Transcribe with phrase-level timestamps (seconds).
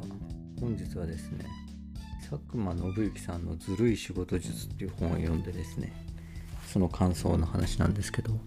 [0.00, 0.60] した。
[0.60, 1.46] 本日はですね
[2.28, 5.92] 佐久間信之さんの「ずるい仕事術」っていう本を読んでですね
[6.66, 8.38] その感想の話なんですけど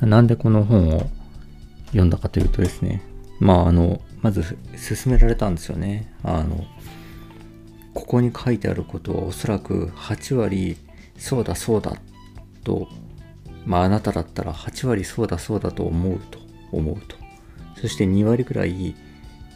[0.00, 1.10] なんでこの本を
[1.86, 3.02] 読んだかというとですね
[3.38, 6.12] まああのまず勧められたんですよね。
[6.22, 6.64] あの
[7.92, 10.76] ここに書いてあることはおそらく8割
[11.16, 11.96] そうだそうだ
[12.64, 12.88] と
[13.64, 16.38] まああなただったら8割そうだそうだと思うと
[16.72, 17.16] 思うと。
[17.80, 18.96] そして2割くらい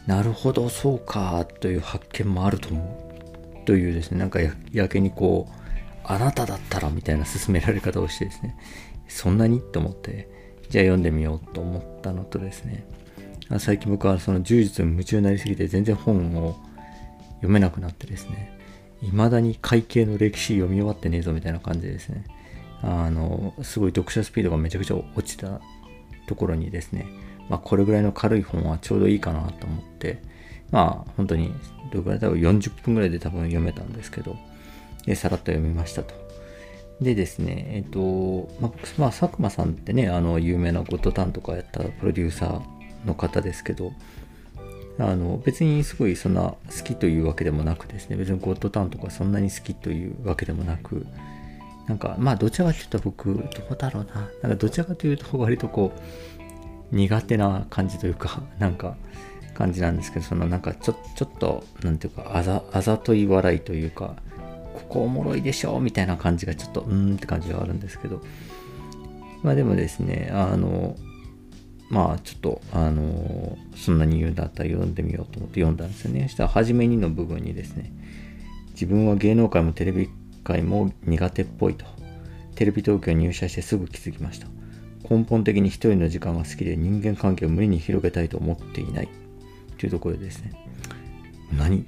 [0.09, 3.11] なるほどそうかという発見もあると思
[3.61, 3.65] う。
[3.67, 4.39] というですねなんか
[4.71, 5.51] やけにこう
[6.03, 8.57] あなただったらみたいな勧められ方をしてですね。
[9.07, 9.61] そんなに？
[9.61, 10.27] と思って
[10.67, 12.87] じゃあ読んでみようと思ったのとですね。
[13.59, 16.55] 最近僕はその柔術に夢中になりすぎて全然本を
[17.35, 18.57] 読めなくなってですね。
[19.01, 22.25] 未だに会計の歴史読み終わってねえぞみたいな感じでですね。
[22.81, 25.61] あのすごい読書スピードがめちゃくちゃ落ちた
[26.25, 27.05] ところにですね
[27.49, 30.21] まあ、これぐらいの軽い本はちょうどいいかなと思って、
[30.71, 31.53] まあ、本当に、
[31.91, 34.37] どれぐらい多分40分ぐらいで多分読めたんですけど、
[35.05, 36.13] でさらっと読みましたと。
[37.01, 43.93] でですね、えっ、と、まあ、まあ、佐久間さんってね、あの、有名なゴッドタンとかやったプロデューサーの方ですけど、
[44.99, 51.07] あの、別にすごいそんな好きというわけでもなくですね、別にゴッドタンとかそんなに好きというわけでもなく、
[51.87, 53.41] なんか、まあ、どちらかというと僕、ど
[53.71, 54.29] うだろうな。
[54.43, 55.99] なんか、どちらかというと、割とこう、
[56.91, 58.97] 苦手な感じというか、 なんか、
[59.53, 64.15] 感じなんですけど、そのなんかちょ、ちょっと、なんていうか、あざ、あざとい笑いというか、
[64.73, 68.21] ここおもろいでしょみたいな感じがちょっと、うーんって感じがあるんですけど、
[69.43, 70.95] まあでもですね、あの、
[71.89, 76.23] まあちょっと、あの、そんなに言うんだったら読んでみようと思って読んだんですよね。
[76.23, 77.91] そしたら、初めにの部分にですね、
[78.71, 80.09] 自分は芸能界もテレビ
[80.43, 81.85] 界も苦手っぽいと。
[82.55, 84.47] テレビ東京に入社してすぐ気づきました。
[85.09, 89.09] 根本的に一人の時間が好きで人間関係を無理に広げたいと思っていない。
[89.77, 90.51] というところでですね。
[91.57, 91.85] 何？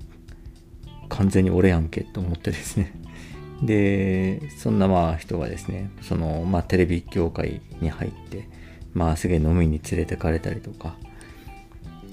[1.09, 2.93] 完全に俺やんけと思ってですね。
[3.61, 8.47] でそんなまあ人がですねそのまあテレビ業界に入って
[8.93, 10.95] まあすげえ飲みに連れてかれたりとか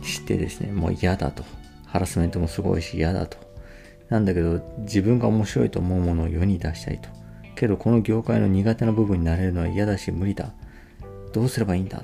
[0.02, 1.44] してですねもう嫌だと。
[1.86, 3.38] ハラスメントもすごいし嫌だと。
[4.10, 7.08] なんだけど自分が面白いと思うものを世に出したいと。
[7.54, 10.52] けどこの業界の苦手な部分になれるのは嫌だし無理だ。
[11.38, 12.02] どうすればいいんだ？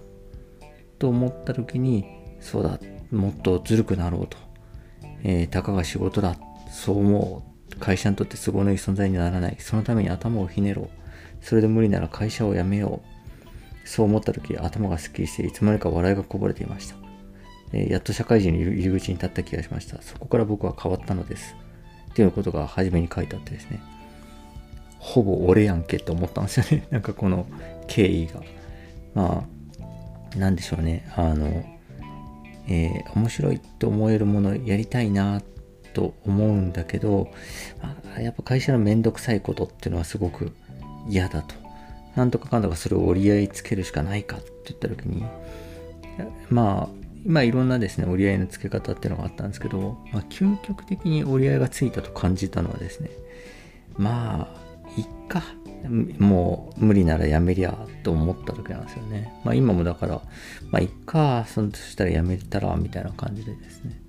[0.99, 2.05] と思った時に
[2.41, 2.79] そうだ
[3.11, 4.39] もっとずるくなろうと、
[5.25, 6.37] えー、たかが仕事だ。
[6.71, 7.43] そう思
[7.75, 7.79] う。
[7.81, 9.57] 会社にとって都合のいい存在にならない。
[9.59, 10.83] そのために頭をひねろ。
[10.83, 10.89] う
[11.41, 13.03] それで無理なら会社を辞めよ
[13.85, 13.89] う。
[13.89, 16.97] そう思った時頭がすっきりしていつまでか笑いがこぼれていました、
[17.73, 20.01] え、やっと社会人の入り口に立った気がしました。
[20.01, 21.57] そこから僕は変わったのです。
[22.11, 23.83] っていうことが初めに書いてあってですね。
[25.01, 26.87] ほぼ俺やんけって思ったんですよね。
[26.91, 27.47] なんかこの
[27.89, 28.41] 経緯が。
[29.15, 29.47] ま
[30.35, 31.65] あ、なんでしょうね、あの、
[32.69, 35.43] えー、面白いと思えるものやりたいな
[35.93, 37.31] と思うんだけど、
[37.83, 40.53] まあ、やっぱ会社のめんどくさいことっていうのはすごく
[41.09, 41.55] 嫌だと。
[42.17, 45.25] なんとかかんとかそれを折り合いつけるしかないかって言った時に、
[46.49, 53.11] まあ、今いろんなですね、折り合いのつけ方っていうのがあったんですけど、まあ、究極的に折り合いがついたと感じたのはですね、
[53.97, 54.64] まあ、
[56.19, 59.33] もう無理ならやめりゃと思った時なんですよね。
[59.45, 60.21] まあ今もだから、
[60.71, 64.01] まあいっか、そしたらやめたらみたいな感じでですね、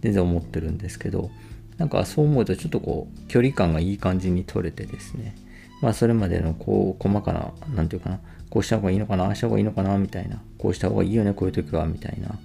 [0.00, 1.30] 全然思ってるんですけど、
[1.76, 5.34] なんかそう思うとちょっとこう距離感がいい感じに取れてですね、
[5.80, 8.20] まあそれまでのこう細かな、なんていうかな、
[8.50, 12.38] こうした方がいいのかな、ああした方がいいのかな、みたいな、こうした方がいいよね、こういう時は、みたいな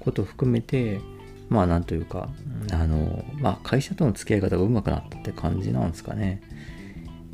[0.00, 1.00] ことを含めて、
[1.48, 2.28] まあなんというか、
[2.72, 6.42] あの、まあ会社との付き合い方がうまくなったって感じなんですかね。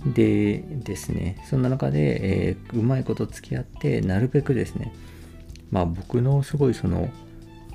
[0.06, 4.92] でですね、そんな中で、えー、うまいこと付き合って、なるべくですね、
[5.70, 7.10] まあ僕のすごいその、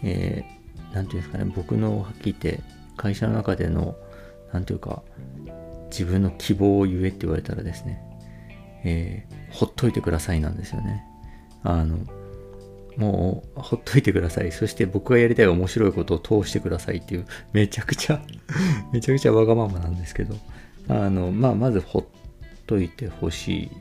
[0.03, 2.63] えー、ていうんですかね、僕のはっきり言って、
[2.97, 3.95] 会社の中での、
[4.53, 5.03] なんていうか、
[5.91, 8.01] 自分の希望を言えって言われたらですね、
[8.83, 11.03] えー、ほっといてくださいなんですよね。
[11.63, 11.97] あの、
[12.97, 14.51] もう、ほっといてください。
[14.51, 18.21] そして僕がやりたい面白いことを通してくださいっていう、めちゃくちゃ
[18.93, 20.35] めちゃくちゃわがままなんですけど、
[20.87, 22.05] あの、まあ、まずほっ
[22.67, 23.71] といてほしい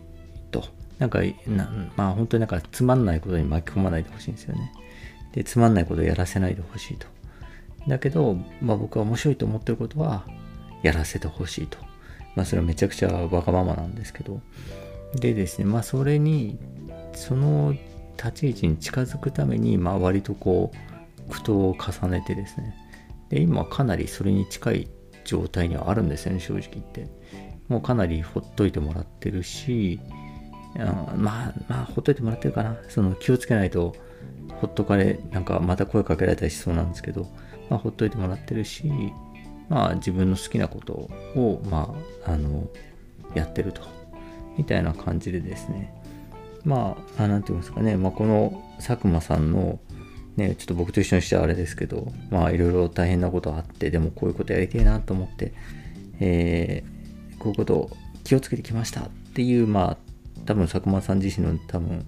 [0.50, 0.64] と。
[0.98, 4.72] なんか、なまあ本当になんかつまんないことに巻き込まないでほしいんですよね。
[5.32, 7.06] で、つまんないことをやらせないでほしいと。
[7.88, 10.24] だけど、まあ僕は面白いと思ってることは
[10.82, 11.78] やらせてほしいと。
[12.36, 14.40] まあそれはめちゃくちゃわがままなんですけど。
[15.16, 16.58] でですね、まあそれに、
[17.12, 17.74] その
[18.16, 20.72] 立ち位置に近づくために、まあ割とこ
[21.28, 22.74] う、苦闘を重ねてですね。
[23.28, 24.88] で、今かなりそれに近い
[25.24, 27.08] 状態にはあるんですよね、正直言って。
[27.68, 30.00] もうかなりほっといてもらってるし、
[30.76, 32.76] まあ、まあ、ほっといてもらってるかな。
[32.88, 33.94] その気をつけないと、
[34.60, 37.28] ほっとかれ、なんかまた声かけられたりしそうなんですけど、
[37.70, 38.90] まあ、ほっといてもらってるし、
[39.68, 41.94] まあ、自分の好きなことを、ま
[42.24, 42.68] あ、あの
[43.34, 43.82] やってると
[44.56, 45.92] みたいな感じでですね
[46.64, 49.78] まあ何て言うんですかね、まあ、この佐久間さんの
[50.36, 55.52] ね、ちょっと僕と一緒にしてはあれですけど、まあいろいろ大変なことあって、でもこういうことやりたいなと思って、
[56.20, 57.90] えー、こういうことを
[58.24, 59.96] 気をつけてきましたっていう、まあ
[60.44, 62.04] 多分佐久間さん自身の多分、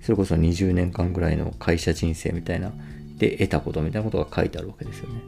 [0.00, 2.72] それこそ20年間ぐらいの会社人生みたいな、
[3.18, 5.20] で得たことみたいなことが書いてあるわけですよね。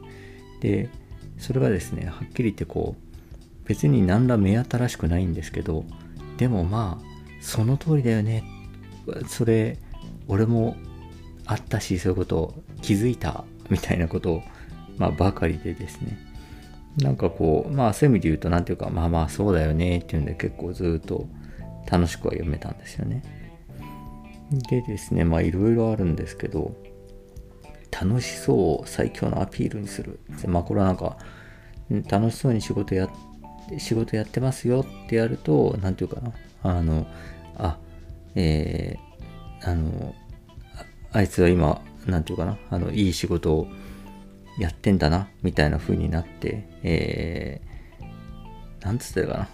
[0.61, 0.89] で、
[1.37, 5.85] それがですね、はっきり言ってこう、別に何ら目新しくないんですけど、
[6.37, 7.05] でもまあ、
[7.41, 8.43] その通りだよね。
[9.27, 9.77] それ、
[10.27, 10.75] 俺も
[11.49, 14.43] あったし、そういうことを気づいたみたいなことを、
[14.97, 16.17] まあ、ばかりでですね。
[16.97, 21.27] なんかこう、まあそういう意味で言うと、なんていうか、まあまあそうだよねっていうんで結構ずっと
[21.89, 23.23] 楽しくは読めたんですよね。
[24.69, 26.75] でですね、まあいろいろあるんですけど、
[27.91, 30.19] 楽しそうを最強のアピールにする。
[30.45, 31.17] まあこれはなんか、
[32.07, 33.09] 楽しそうに仕事や、
[33.79, 37.07] 仕事やってますよってやると、なんていうかな、あの、
[37.57, 37.79] あ、
[38.35, 40.13] えー、あの、
[41.11, 43.67] あいつは今、なんていうかな、あの、いい仕事を
[44.59, 49.47] やってんだな、みたいな風になって、えー、なんつったらかな。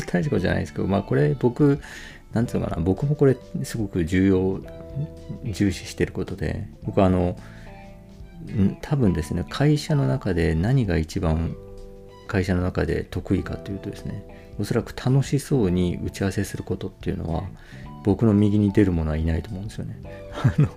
[0.06, 1.80] 大したことじゃないですけど、まあこれ僕、
[2.32, 4.60] なんつうのかな、僕もこれすごく重要、
[5.44, 7.36] 重視してることで、僕はあの、
[8.82, 11.54] 多分ですね、会社の中で何が一番
[12.26, 14.24] 会社の中で得意かというとですね、
[14.58, 17.44] おそらく楽しそうに打ち合わせすることっていうのは、
[18.04, 20.00] 僕の右に出る者はいないと思うんですよね。
[20.32, 20.68] あの、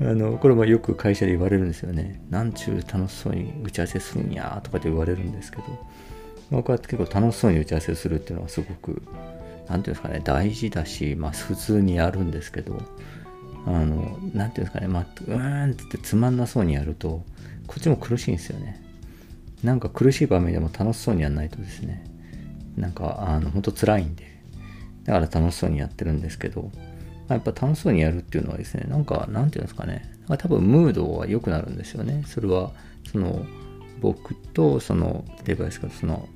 [0.00, 2.20] あのこれもよく会社で言われるんですよね。
[2.30, 5.64] なんちゅう楽しそうに打ち合わせするんやとかって言われるんですけど、
[6.50, 9.02] まあ、こうやって結構楽しそうに打ち合わせするっていうのはすごく、
[9.68, 12.80] なんていうんですかね、大事だし、まあ普通にやるんですけど、
[13.66, 17.24] あの、なんていうんですかね、まあ、うーんってつまんなそうにやると、
[17.66, 18.82] こっちも苦しいんですよね。
[19.62, 22.04] なんか苦しい場面でも楽しそうにやらないとですね、
[22.76, 24.24] なんか、あの、本当辛いんで、
[25.04, 26.70] だから楽しそうにやってるんですけど、
[27.28, 32.24] まやっぱ楽しそうにやるっていうのはですね、なんか、なんていうんですかね、なんか多分ムードは良くなるんですよね。
[32.26, 32.72] それは、
[33.10, 33.44] その、
[34.00, 36.28] 僕と、その、例えばですけど、その、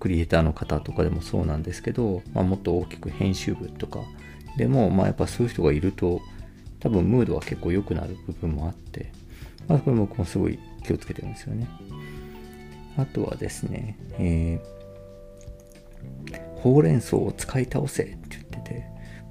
[0.00, 4.00] クリエイターの方とかでもそうなんですけど、まあ、もっと大きく編集部とか
[4.56, 6.20] でも、まあ、やっぱそういう人がいると、
[6.80, 9.12] 多分ムードは結構良くなる部分もあって、
[9.68, 11.68] まあ、これ僕もすごい気をつけてるんですよね。
[12.96, 18.41] あとはですね、えー、ほうれん草を使い倒せって言ってて、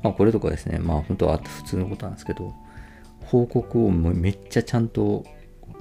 [0.03, 2.53] まあこれとかですね、まあ本当は普通のことなんですけど、
[3.25, 5.25] 報告をめっちゃちゃんと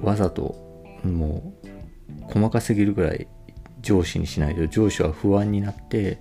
[0.01, 0.55] わざと
[1.03, 3.27] もう細かすぎるぐらい
[3.81, 6.19] 上司にしないと上司は不安になって、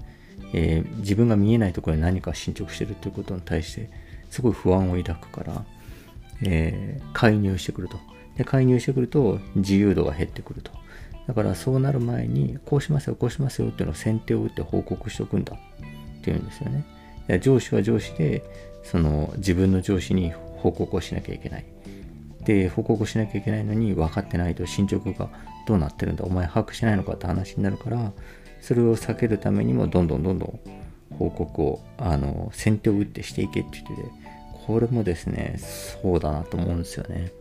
[0.53, 3.89] えー、自分が見えないところで何か進捗してるということに対して
[4.29, 5.65] すごい不安を抱くから、
[6.43, 7.97] えー、介入してくると。
[8.37, 10.71] で、介入してくると自由度が減ってくると。
[11.27, 16.85] だからそうなる前に、こうしますよ、こうしますよっていうのを先手を打って報告しておくんだっていうんですよね。
[17.37, 18.43] 上司は上司で、
[18.83, 21.65] その自分の上司に報告をしなきゃいけない。
[22.43, 25.29] で、報告をしなきゃいけないのに分かってないと進捗が
[25.67, 28.11] どうなってるんだ、お前把握しないのかって話になるから、
[28.61, 30.59] それを避けるためにもどんどんどんどん
[31.17, 34.09] 報告を、あの、先手を打ってしていけって言ってて、
[34.65, 37.31] これもですね、そうだなと思うんですよね。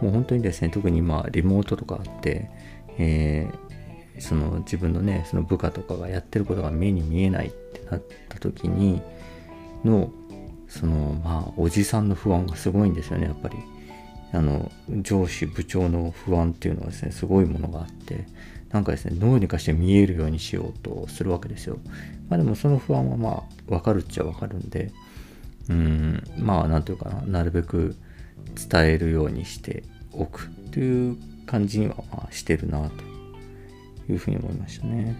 [0.00, 2.50] もう本当にですね、特に今、リモートとかあって、
[2.98, 3.71] えー、
[4.18, 9.00] その自分のね、その部下とかがやってることが目に見えないってなった時に、
[9.84, 10.10] の、
[10.68, 13.56] その、まあ、おじさんの不安がすごいんですよね、やっぱり。
[14.32, 14.70] あの、
[15.02, 18.26] 上司、部長の不安っていうのはですね、すごいものがあって、
[18.70, 21.78] なんかですね、どうにかして見えるようにしようとするわけですよ。
[22.30, 24.90] まあでもその不安はまあ、わかるっちゃわかるんで、
[25.68, 27.96] うん、まあ、なんていうかな、なるべく
[28.70, 31.16] 伝えるようにしておくという
[31.46, 33.11] 感じにはまあしてるなと
[34.08, 35.16] いうふうに思いましたね。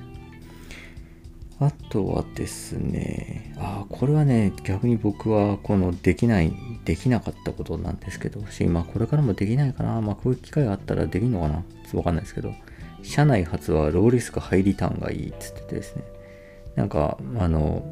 [1.60, 6.52] あとはですね、あこれはね、逆に僕はこのできない、
[6.84, 11.62] できなかったことなんですけど、し、まあこれからもできないかな、まあこういう機会があったらできるのかな、
[11.94, 12.52] わかんないですけど、
[13.02, 16.02] 社内初はローリスクハイリターンがいいっつっててですね、
[16.74, 17.84] なんか、あの、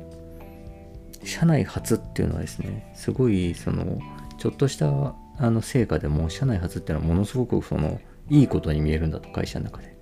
[1.23, 4.01] 社内初っていうのはですね、すごい、その、
[4.39, 10.00] ちょっとしたあの成果でも、社内初っていうのはものすごくその、いいことに見えるんだと、会社の中で。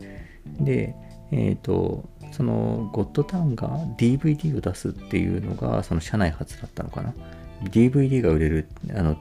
[0.60, 0.94] で、
[1.30, 7.14] えっ、ー、と、そのゴッドタウンが DVD を出すっていうのがその社内初だったのかな
[7.64, 9.16] ？DVD が売れるあの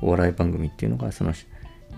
[0.00, 1.32] お笑い番組っていうのがその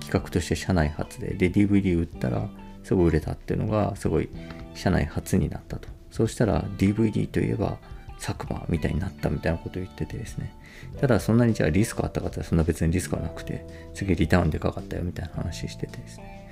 [0.00, 2.48] 企画として社内初でで DVD 売ったら
[2.82, 4.28] すごい売れたっていうのがすごい
[4.74, 5.88] 社内初になったと。
[6.10, 7.78] そうしたら DVD といえば
[8.20, 10.54] 佐久間みたいになったみたいなことを言っててですね。
[11.00, 16.48] ただそんなにじゃあリスクあったかってそんな別にリスクはなくて次リターンでかかったよみたいな話しててですね。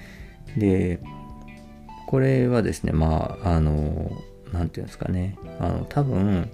[0.56, 1.00] で、
[2.12, 4.12] これはですね、まあ、あの、
[4.52, 6.50] なんていうんですかね、あの、多分、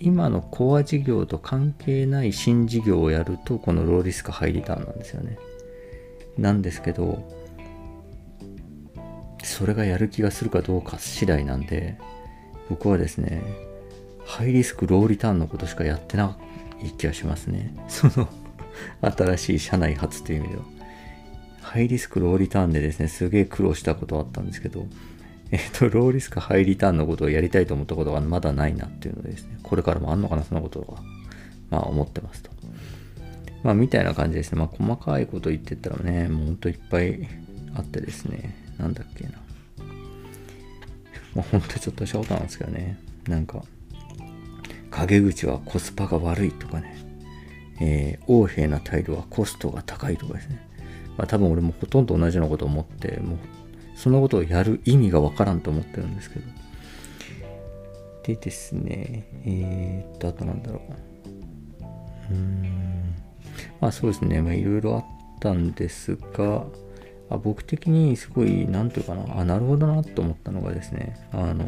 [0.00, 5.36] 今のコア事業と関係ない新事業をやると、このローリスクハイリターンなんですよね。
[6.38, 7.30] なんですけど、
[9.42, 11.98] それがやる気がするかどうか次第なんで、
[12.70, 13.42] 僕はですね、
[14.24, 16.38] ハイリスクローリターンのことしかやってな
[16.82, 17.76] い気がしますね。
[17.88, 18.26] その
[19.02, 20.73] 新しい社内発という意味では。
[21.64, 24.86] ハイリスクローリターンでですね、すげえ苦労したことあったんですけど、
[25.50, 31.02] えっ、と、ローリスクハイリターンのことをやりたいと思ったことがまだないなっていうのでですね、これからもあんのかな、そんなことは、
[31.70, 32.50] まあ思ってますと。
[33.62, 34.58] まあみたいな感じですね。
[34.58, 37.26] まあ細かいこと言ってったらね、もうほんといっぱい
[37.74, 39.30] あってですね、なんだっけな。
[41.34, 43.64] まあほんとちょっとしたことなんですけどね、なんか、
[44.90, 46.96] 陰口はコスパが悪いとかね、
[47.80, 50.73] えー、横柄な態度はコストが高いとかですね。
[51.16, 53.38] まあ多分俺もほとんど同じようなことを思って、もう
[53.96, 56.46] そのことをやる意味がわからんと思ってるんですけど。
[58.24, 61.84] でですね、えー、っと、あとなんだろう。
[62.32, 63.14] うーん。
[63.80, 65.04] まあそうですね、まあいろいろあっ
[65.40, 66.64] たんですが、
[67.30, 71.64] あ僕的にすごい、なんというかな、あ、なるほどなと思ったのがですね、あの、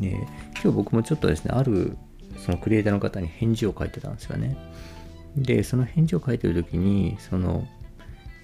[0.00, 1.96] ね、今日僕もちょっとですね、ある
[2.38, 4.56] そのクリエイターの方に返事を書いてたんですよね。
[5.36, 7.66] で、その返事を書いてる時に、その、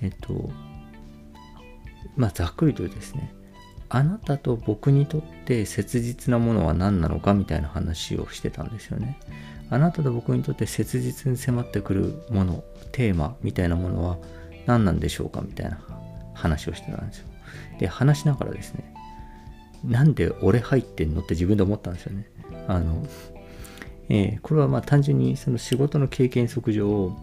[0.02, 0.50] えっと、
[2.16, 3.32] まあ、ざっくりとですね、
[3.88, 9.18] あなたと僕にとって切実なものは何なのかみたいな話をしてたんですよね。
[9.68, 14.18] あなたと僕にとって切実に迫ってくるもの、テーマみたいなものは
[14.66, 15.80] 何なんでしょうかみたいな
[16.34, 17.26] 話をしてたんですよ。
[17.78, 18.94] で、話しながらですね、
[19.84, 22.26] なんで俺入ってんのって自分で思ったんですよね。
[22.68, 23.04] あの、
[24.08, 27.16] えー、これはまあ単純にその仕事の経験則上、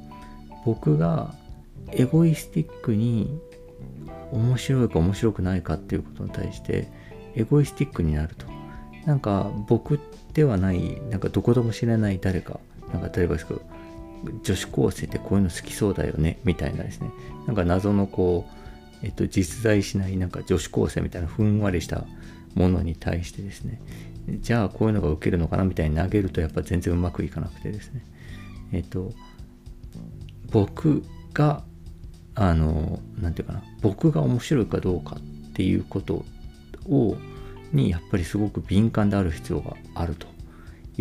[0.65, 1.33] 僕が
[1.91, 3.39] エゴイスティックに
[4.31, 6.87] 面白いか面白くないかっていうことに対して
[7.35, 8.45] エゴイスティックになると。
[9.05, 9.99] なんか僕
[10.33, 12.59] ではないなんかどこでも知らない誰か
[12.91, 13.61] なんか例えばですけど
[14.43, 17.09] 女子高生ってこういうの好きそうだよねみたいなですね。
[17.45, 18.45] なんか謎のこ
[19.01, 22.05] う、えっと、実在しないなんか女子高生みたいなふんわりした
[22.55, 23.81] ものに対してですね。
[24.41, 28.03] じゃあこういうのが受けるのかなみたいに投げるとやっぱ全然うまくいかなくてですね。
[28.73, 29.13] えっと
[30.51, 31.03] 僕
[31.33, 31.63] が
[32.39, 36.23] あの、なんていうかな、僕が面白いかどうかっていうこと
[36.87, 37.17] を、
[37.73, 40.27] にやっぱりすごく敏感である必要があると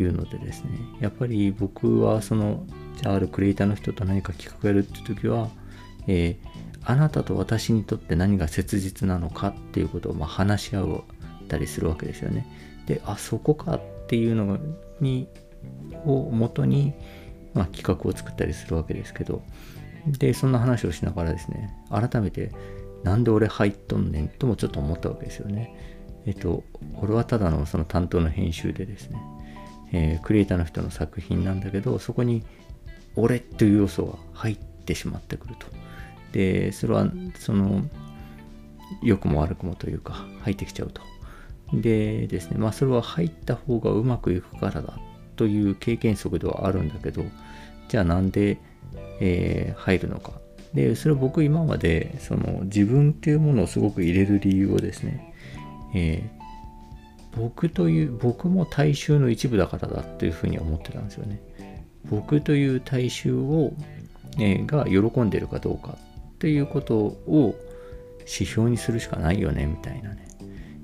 [0.00, 2.64] いうのでですね、やっぱり僕はその、
[3.00, 5.50] じゃああるクリエイターの人と何か企画やるって時は、
[6.07, 6.49] えー、
[6.87, 11.02] あなたと私にとって何が切実なのかっていうことをま話し合う
[11.49, 12.47] たりするわけですよね。
[12.87, 14.59] で、あ、そこかっていうの
[15.00, 15.28] に、
[16.07, 16.95] を元に、
[17.52, 19.43] まあ、企画を作ったりするわけですけど、
[20.06, 22.52] で、そんな話をしながらですね、改めて、
[23.02, 25.75] なんで俺入っとんねんともちょっと思ったわけですよね。
[26.26, 26.64] えっと、
[27.00, 29.18] 俺はただのその担当の編集でですね、
[29.92, 32.42] えー、クリエイターの人の作品なんだけど、そこに
[33.14, 35.66] 俺という要素が入ってしまってくると。
[36.32, 37.08] で、それは、
[37.38, 37.82] その、
[39.02, 41.02] 良くも悪くもというか、入ってきちゃうと。
[41.72, 44.98] でですね、まあそれは入った方がうまくいくからだ
[45.34, 47.25] という経験則ではあるんだけど、
[47.88, 48.58] じゃあなんで
[49.21, 50.33] えー、入るのか。
[50.75, 55.35] で、それは僕今まで、その自分っていうものをすごく入れる理由をですね、
[55.95, 61.40] えー、僕という、僕も大衆の一部だからだというふうに思ってたんですよね。
[62.11, 63.73] 僕という大衆を、
[64.38, 67.55] えー、が喜んでるかどうかっていうことを
[68.21, 70.26] 指標にするしかないよね、みたいなね。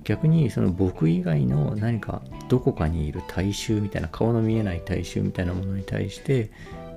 [0.05, 6.51] 逆にその僕以外の何かどこかにいる大衆みたいな顔の見えない大衆みたいなものに対して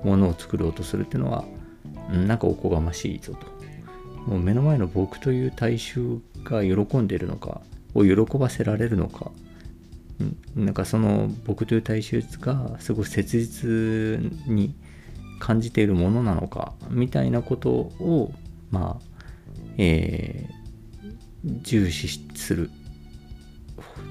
[0.05, 1.43] ものを作ろうとするっていうのは、
[2.09, 3.47] なんかおこがましいぞと。
[4.29, 7.61] もう目の前の僕という大衆が喜んでいるのか、
[7.93, 9.31] を喜ばせられるのか、
[10.55, 14.73] なんかその僕という大衆がすごく切実に
[15.39, 18.31] 感じているものなのか、みたいなことを、
[18.71, 19.05] まあ、
[19.77, 22.69] えー、重視する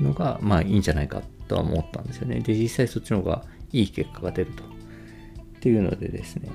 [0.00, 2.40] のが、まあいいんじゃないかとは思ったんですよね。
[2.40, 4.73] で、実際そっちの方がいい結果が出ると。
[5.64, 6.50] っていうのでですね、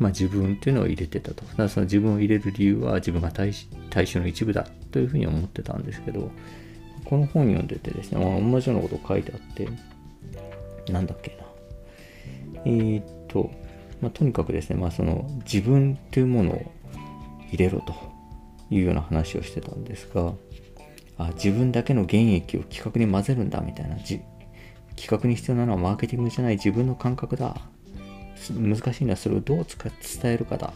[0.00, 1.44] まあ、自分っていうのを入れてたと。
[1.56, 3.52] だその自分を入れる理由は自分が大
[3.90, 6.32] 大衆の一部だというふうに思ってたんですけど、
[7.04, 9.68] この本読んでてですね、まあ、同じようなこと書いてあって、
[10.92, 11.44] なんだっけな。
[12.64, 13.52] えー、っと、
[14.00, 16.72] まあ、とにかくですね、まあ、その自分っていうものを
[17.52, 17.94] 入れろと
[18.68, 20.34] いうような話をしてたんですが、
[21.18, 24.24] あ自分だけの原液を企画に混ぜるんだみたいな、企
[25.06, 27.54] 画に必要なのはマーケティングじゃない自分の感覚だ
[28.50, 29.66] 難しいのはそれをどう
[30.22, 30.72] 伝えるかだ。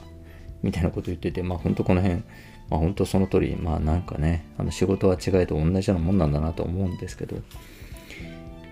[0.63, 2.23] みたいなこと言ってて、まあ本当この辺、
[2.71, 7.37] まあ本当その通り、まあなんかね、あの仕事は違えと同じようなもんなんだなと思うんですけど、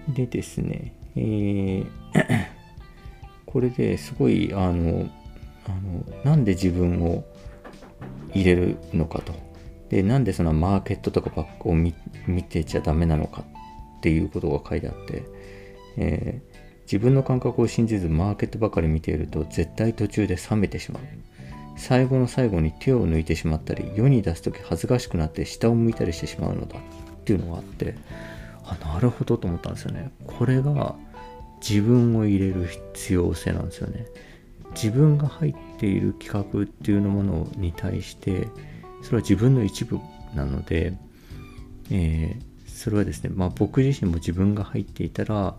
[0.09, 1.87] でですね、えー
[3.47, 5.11] これですごい、あの、
[5.67, 7.25] あのなんで自分を
[8.35, 9.35] 入れるのかと。
[9.91, 11.93] で、なんでそのマーケットとかバックを見
[12.43, 13.45] てちゃダメなのか
[13.99, 15.23] っていうことが書いてあって、
[15.99, 16.43] え
[16.93, 21.03] 自分の感覚を信じずマーケットばかり見ていると絶対途中で冷めてしまう。
[21.77, 27.95] 最後の最後に手を抜いてしまったり世に出す時恥ずかしくなって下を向いたりしてしまうのだっていうのがあって
[28.65, 30.95] あなるほどと思ったんですよねこれが
[31.67, 34.07] 自分を入れる必要性なんですよね
[34.75, 38.49] 自分が入っている企画っていうのものに対して
[39.03, 39.99] それは自分の一部
[40.35, 40.93] なので、
[41.91, 45.57] えー、それはですねまあ僕自身も自分が入っていたら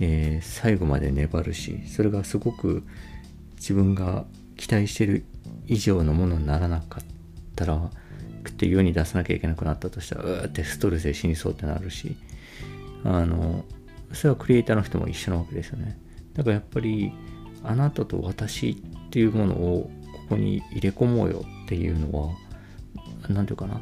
[0.00, 2.82] えー、最後まで粘るしそれがすごく
[3.56, 4.24] 自分が
[4.56, 5.24] 期待してる
[5.66, 7.04] 以上のものにならなかっ
[7.54, 7.90] たら
[8.38, 12.16] 食って世に出さなきゃいけなくなったとしたらうーってストレスで死にそうってなるし
[13.04, 13.64] あの
[14.12, 15.96] それはクリエイターの人も一緒なわけですよね。
[16.34, 17.12] だからやっぱり
[17.62, 22.34] あなたと私っていうものをここに入れ込もうよっていうのは
[23.28, 23.80] 何て言うかな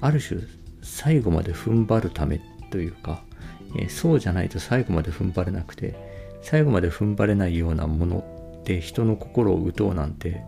[0.00, 0.40] ある種
[0.82, 3.22] 最後まで踏ん張るためというか
[3.76, 5.94] え、そうじゃないと最後まで踏ん張れなくて
[6.42, 8.24] 最後まで踏ん張れないようなもの
[8.60, 10.42] って人の心を打とうなんて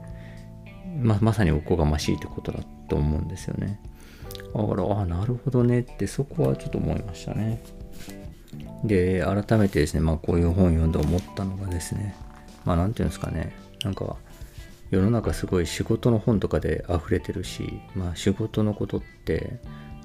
[1.03, 3.81] ままさにおこがましいってことだと思うんですよね。
[4.55, 7.63] だからああなるほどねってそこはちょっと思いましたね。
[8.85, 12.15] で改めてですねまあこういう本を読んで思ったのがですね
[12.65, 13.53] まあ何て言うんですかね。
[13.85, 14.17] なんか
[14.91, 19.61] 世の中すごい仕事の本とかで溢れてるしまあ仕事のことって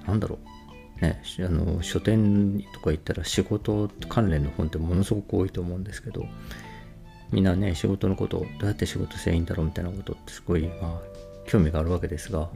[0.06, 0.55] なんだろう。
[1.02, 6.26] ね、あの書店とか行ったら仕事関連の本ってものすごく多いと思うんですけど
[7.32, 11.02] みんなね仕事のことどうやって仕事せばいいんだろうみたいなことってすごい、まあ、
[11.48, 12.50] 興味があるわけですが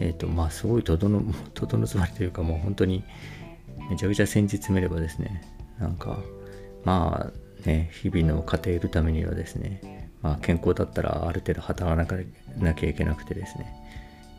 [0.00, 3.04] えっ、ー、とまあすごいとどのとどのつまりというかもう本当に
[3.90, 5.42] めちゃくちゃ先日詰めればですね
[5.78, 6.18] なんか
[6.84, 12.16] まあね日々の家庭いるためにはですねまあ健康だったらある程度働か
[12.58, 13.78] なきゃいけなくてですね。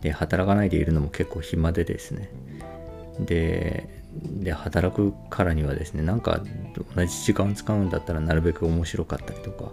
[0.02, 2.30] で働かないでいるのも結構暇でですね。
[3.20, 6.42] でで働くからにはですねなんか
[6.96, 9.72] 同じ時間使うんだったらなるべく面白かったりとか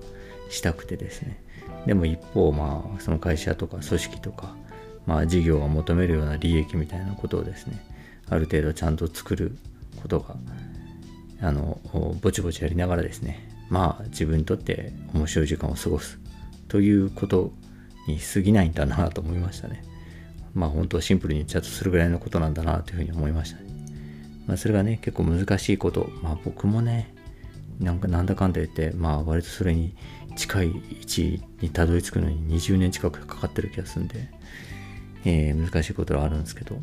[0.49, 1.43] したくてですね
[1.87, 4.55] でも一方まあその会社とか組織とか
[5.07, 7.85] まあ事業が求めるような利益みたいなことをですね
[8.29, 9.57] ある程度ちゃんと作る
[10.03, 10.37] ことが
[11.43, 11.79] あの
[12.21, 16.19] ぼちぼちやりながらですねまあ自分にとって面白い時間を過ごす
[16.69, 17.53] ということ
[18.07, 19.90] に過ぎないんだなと思いましたね。
[20.55, 23.71] まあ本当はシンプルにチャットするぐらいのことなんだなというふうに思いましたね。
[24.47, 26.11] まあそれがね、結構難しいこと。
[26.23, 27.15] まあ僕もね、
[27.79, 29.95] なんかなんだかんだ言って、まあ割とそれに
[30.37, 34.29] 近い位置にたどり着くのに20年近くかかってる気がするんで、
[35.25, 36.77] えー、難しいことはあるんですけど、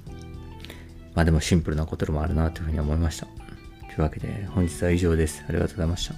[1.13, 3.25] まあでもシンプルなことでもあるなというふうに思いました。
[3.25, 5.43] というわけで本日は以上です。
[5.47, 6.15] ありがとうございました。